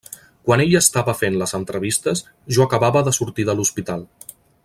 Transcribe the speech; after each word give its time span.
Quan 0.49 0.61
ell 0.63 0.71
estava 0.79 1.13
fent 1.19 1.37
les 1.41 1.53
entrevistes, 1.59 2.25
jo 2.57 2.65
acabava 2.67 3.05
de 3.09 3.15
sortir 3.19 3.47
de 3.51 3.57
l'hospital. 3.61 4.05